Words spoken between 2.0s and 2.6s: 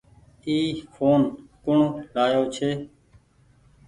لآيو